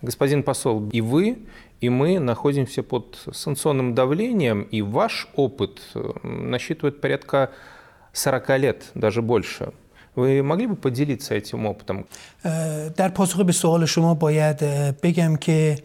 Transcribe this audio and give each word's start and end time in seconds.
Господин 0.00 0.44
посол, 0.44 0.88
и 0.92 1.00
вы, 1.00 1.38
и 1.80 1.88
мы 1.88 2.20
находимся 2.20 2.84
под 2.84 3.18
санкционным 3.32 3.96
давлением, 3.96 4.62
и 4.62 4.80
ваш 4.80 5.26
опыт 5.34 5.80
э, 5.96 6.12
насчитывает 6.22 7.00
порядка 7.00 7.50
40 8.12 8.58
лет, 8.60 8.84
даже 8.94 9.22
больше. 9.22 9.72
Вы 10.14 10.44
могли 10.44 10.68
бы 10.68 10.76
поделиться 10.76 11.34
этим 11.34 11.66
опытом? 11.66 12.06
در 12.96 13.08
پاسخ 13.08 13.40
به 13.40 13.52
سوال 13.52 13.86
شما 13.86 14.14
باید 14.14 14.58
بگم 15.02 15.36
که 15.36 15.78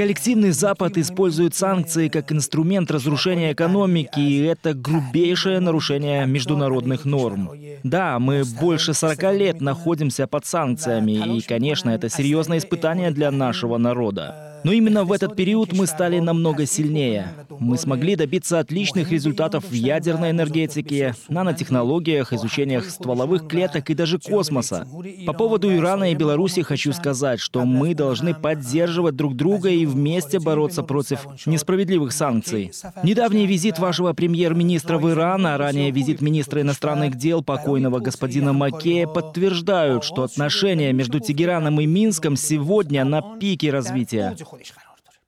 Коллективный 0.00 0.52
Запад 0.52 0.96
использует 0.96 1.54
санкции 1.54 2.08
как 2.08 2.32
инструмент 2.32 2.90
разрушения 2.90 3.52
экономики, 3.52 4.18
и 4.18 4.42
это 4.44 4.72
грубейшее 4.72 5.60
нарушение 5.60 6.24
международных 6.24 7.04
норм. 7.04 7.50
Да, 7.82 8.18
мы 8.18 8.44
больше 8.58 8.94
40 8.94 9.22
лет 9.34 9.60
находимся 9.60 10.26
под 10.26 10.46
санкциями, 10.46 11.36
и, 11.36 11.42
конечно, 11.42 11.90
это 11.90 12.08
серьезное 12.08 12.56
испытание 12.56 13.10
для 13.10 13.30
нашего 13.30 13.76
народа. 13.76 14.49
Но 14.64 14.72
именно 14.72 15.04
в 15.04 15.12
этот 15.12 15.36
период 15.36 15.72
мы 15.72 15.86
стали 15.86 16.18
намного 16.18 16.66
сильнее. 16.66 17.28
Мы 17.58 17.78
смогли 17.78 18.16
добиться 18.16 18.58
отличных 18.58 19.10
результатов 19.10 19.64
в 19.68 19.72
ядерной 19.72 20.30
энергетике, 20.30 21.14
нанотехнологиях, 21.28 22.32
изучениях 22.32 22.88
стволовых 22.90 23.48
клеток 23.48 23.90
и 23.90 23.94
даже 23.94 24.18
космоса. 24.18 24.86
По 25.26 25.32
поводу 25.32 25.74
Ирана 25.74 26.12
и 26.12 26.14
Беларуси 26.14 26.62
хочу 26.62 26.92
сказать, 26.92 27.40
что 27.40 27.64
мы 27.64 27.94
должны 27.94 28.34
поддерживать 28.34 29.16
друг 29.16 29.36
друга 29.36 29.70
и 29.70 29.86
вместе 29.86 30.38
бороться 30.38 30.82
против 30.82 31.26
несправедливых 31.46 32.12
санкций. 32.12 32.72
Недавний 33.02 33.46
визит 33.46 33.78
вашего 33.78 34.12
премьер-министра 34.12 34.98
в 34.98 35.08
Иран, 35.10 35.46
а 35.46 35.56
ранее 35.56 35.90
визит 35.90 36.20
министра 36.20 36.60
иностранных 36.60 37.16
дел 37.16 37.42
покойного 37.42 38.00
господина 38.00 38.52
Макея 38.52 39.06
подтверждают, 39.06 40.04
что 40.04 40.22
отношения 40.22 40.92
между 40.92 41.20
Тегераном 41.20 41.80
и 41.80 41.86
Минском 41.86 42.36
сегодня 42.36 43.04
на 43.04 43.22
пике 43.38 43.70
развития. 43.70 44.36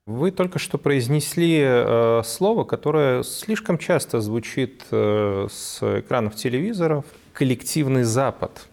Вы 0.07 0.33
только 0.33 0.59
что 0.59 0.79
произнесли 0.79 1.61
э, 1.63 2.23
слово, 2.25 2.65
которое 2.65 3.23
слишком 3.23 3.79
часто 3.79 4.21
звучит 4.21 4.85
э, 4.91 5.47
с 5.51 6.01
экранов 6.01 6.35
телевизоров– 6.35 7.05
коллективный 7.33 8.05
Запад. 8.05 8.69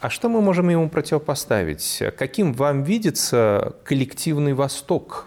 А 0.00 0.10
что 0.10 0.28
мы 0.28 0.40
можем 0.40 0.68
ему 0.68 0.88
противопоставить? 0.88 2.02
Каким 2.16 2.52
вам 2.52 2.82
видится 2.82 3.74
коллективный 3.84 4.54
Восток? 4.54 5.26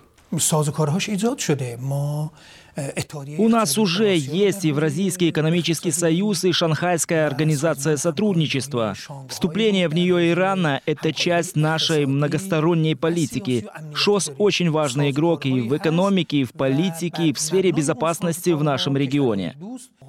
У 3.38 3.50
нас 3.50 3.78
уже 3.78 4.16
есть 4.16 4.64
Евразийский 4.64 5.30
экономический 5.30 5.92
союз 5.92 6.44
и 6.46 6.52
Шанхайская 6.52 7.28
организация 7.28 7.98
сотрудничества. 7.98 8.96
Вступление 9.30 9.90
в 9.90 9.94
нее 9.94 10.32
Ирана— 10.32 10.82
это 10.86 11.12
часть 11.12 11.56
нашей 11.56 12.06
многосторонней 12.06 12.96
политики. 12.96 13.68
ШОС— 13.94 14.32
очень 14.38 14.72
важный 14.72 15.12
игрок 15.12 15.46
и 15.46 15.62
в 15.62 15.76
экономике, 15.76 16.38
и 16.38 16.44
в 16.44 16.54
политике, 16.54 17.28
и 17.28 17.34
в 17.34 17.40
сфере 17.40 17.72
безопасности 17.72 18.52
в 18.52 18.64
нашем 18.64 18.96
регионе. 18.96 19.56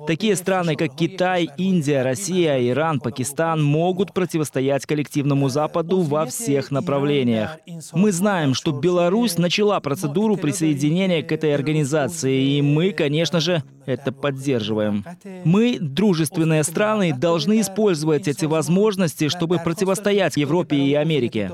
Такие 0.07 0.35
страны, 0.35 0.75
как 0.75 0.97
Китай, 0.97 1.49
Индия, 1.57 2.03
Россия, 2.03 2.69
Иран, 2.69 2.99
Пакистан 2.99 3.63
могут 3.63 4.13
противостоять 4.13 4.85
коллективному 4.85 5.49
Западу 5.49 6.01
во 6.01 6.27
всех 6.27 6.71
направлениях. 6.71 7.59
Мы 7.93 8.11
знаем, 8.11 8.55
что 8.55 8.73
Беларусь 8.73 9.39
начала 9.39 9.79
процедуру 9.81 10.37
присоединения 10.37 11.23
к 11.23 11.31
этой 11.31 11.55
организации, 11.55 12.52
и 12.52 12.52
мы, 12.61 12.93
конечно 12.93 13.41
же, 13.41 13.63
это 13.87 14.13
поддерживаем. 14.13 15.05
Мы, 15.45 15.79
дружественные 15.81 16.65
страны, 16.65 17.15
должны 17.15 17.61
использовать 17.61 18.29
эти 18.29 18.45
возможности, 18.45 19.29
чтобы 19.29 19.59
противостоять 19.59 20.37
Европе 20.37 20.77
и 20.77 20.95
Америке. 20.95 21.51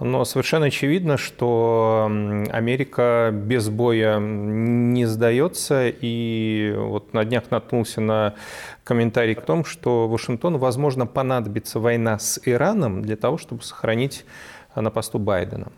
Но 0.00 0.24
совершенно 0.24 0.66
очевидно, 0.66 1.16
что 1.16 2.08
Америка 2.52 3.30
без 3.32 3.68
боя 3.68 4.18
не 4.20 5.06
сдается. 5.06 5.88
И 5.88 6.72
вот 6.76 7.12
на 7.14 7.24
днях 7.24 7.50
наткнулся 7.50 8.00
на 8.00 8.34
комментарий 8.84 9.34
о 9.34 9.40
том, 9.40 9.64
что 9.64 10.06
Вашингтону, 10.06 10.58
возможно, 10.58 11.06
понадобится 11.06 11.80
война 11.80 12.18
с 12.18 12.40
Ираном 12.44 13.02
для 13.02 13.16
того, 13.16 13.38
чтобы 13.38 13.62
сохранить 13.62 14.24
на 14.76 14.90
посту 14.90 15.18
Байдена. 15.18 15.72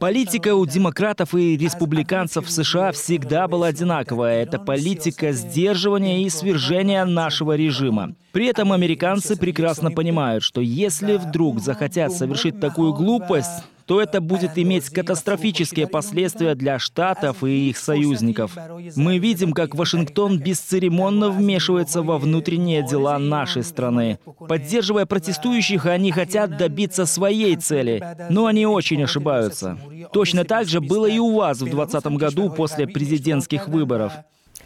Политика 0.00 0.54
у 0.54 0.66
демократов 0.66 1.34
и 1.34 1.56
республиканцев 1.56 2.46
в 2.46 2.50
США 2.50 2.92
всегда 2.92 3.48
была 3.48 3.68
одинаковая. 3.68 4.42
Это 4.42 4.58
политика 4.58 5.32
сдерживания 5.32 6.24
и 6.24 6.30
свержения 6.30 7.04
нашего 7.04 7.56
режима. 7.56 8.14
При 8.32 8.46
этом 8.46 8.72
американцы 8.72 9.36
прекрасно 9.36 9.90
понимают, 9.90 10.42
что 10.42 10.60
если 10.60 11.16
вдруг 11.16 11.60
захотят 11.60 12.12
совершить 12.12 12.58
такую 12.60 12.92
глупость, 12.92 13.62
то 13.86 14.00
это 14.00 14.20
будет 14.20 14.52
иметь 14.56 14.88
катастрофические 14.88 15.86
последствия 15.86 16.54
для 16.54 16.78
Штатов 16.78 17.44
и 17.44 17.70
их 17.70 17.78
союзников. 17.78 18.56
Мы 18.96 19.18
видим, 19.18 19.52
как 19.52 19.74
Вашингтон 19.74 20.38
бесцеремонно 20.38 21.30
вмешивается 21.30 22.02
во 22.02 22.18
внутренние 22.18 22.82
дела 22.86 23.18
нашей 23.18 23.62
страны. 23.62 24.18
Поддерживая 24.48 25.06
протестующих, 25.06 25.86
они 25.86 26.12
хотят 26.12 26.56
добиться 26.56 27.06
своей 27.06 27.56
цели, 27.56 28.02
но 28.30 28.46
они 28.46 28.66
очень 28.66 29.02
ошибаются. 29.02 29.78
Точно 30.12 30.44
так 30.44 30.66
же 30.66 30.80
было 30.80 31.06
и 31.06 31.18
у 31.18 31.34
вас 31.34 31.58
в 31.58 31.64
2020 31.64 32.06
году 32.18 32.50
после 32.50 32.86
президентских 32.86 33.68
выборов. 33.68 34.12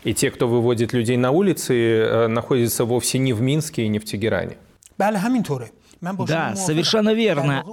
И 0.05 0.15
те, 0.15 0.31
кто 0.31 0.47
выводит 0.47 0.93
людей 0.93 1.17
на 1.17 1.33
улицы, 1.33 1.75
э, 1.75 2.27
находятся 2.29 2.85
вовсе 2.85 3.19
не 3.19 3.33
в 3.33 3.41
Минске 3.41 3.83
и 3.83 3.89
не 3.89 3.99
в 3.99 4.05
Тегеране. 4.05 4.57
Да, 6.01 6.55
совершенно 6.57 7.13
верно. 7.13 7.65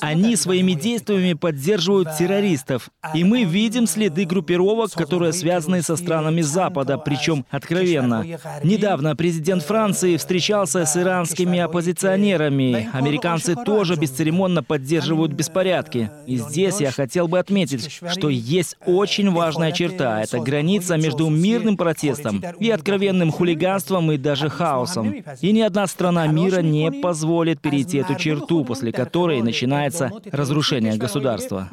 Они 0.00 0.36
своими 0.36 0.72
действиями 0.72 1.32
поддерживают 1.32 2.16
террористов. 2.16 2.90
И 3.14 3.24
мы 3.24 3.44
видим 3.44 3.86
следы 3.86 4.24
группировок, 4.24 4.92
которые 4.92 5.32
связаны 5.32 5.82
со 5.82 5.96
странами 5.96 6.42
Запада, 6.42 6.98
причем 6.98 7.44
откровенно. 7.50 8.24
Недавно 8.62 9.16
президент 9.16 9.62
Франции 9.62 10.16
встречался 10.16 10.84
с 10.84 10.96
иранскими 10.96 11.58
оппозиционерами. 11.58 12.88
Американцы 12.92 13.54
тоже 13.54 13.96
бесцеремонно 13.96 14.62
поддерживают 14.62 15.32
беспорядки. 15.32 16.10
И 16.26 16.36
здесь 16.36 16.80
я 16.80 16.90
хотел 16.90 17.28
бы 17.28 17.38
отметить, 17.38 17.90
что 18.10 18.28
есть 18.28 18.76
очень 18.86 19.30
важная 19.30 19.72
черта. 19.72 20.22
Это 20.22 20.40
граница 20.40 20.96
между 20.96 21.28
мирным 21.28 21.76
протестом 21.76 22.42
и 22.60 22.70
откровенным 22.70 23.32
хулиганством 23.32 24.12
и 24.12 24.16
даже 24.16 24.48
хаосом. 24.48 25.14
И 25.40 25.52
ни 25.52 25.60
одна 25.60 25.86
страна 25.86 26.26
мира 26.26 26.60
не 26.60 26.90
позволит 26.90 27.45
позволит 27.46 27.60
перейти 27.60 27.98
эту 27.98 28.14
черту, 28.16 28.64
после 28.64 28.92
которой 28.92 29.42
начинается 29.42 30.10
разрушение 30.32 30.96
государства. 30.96 31.68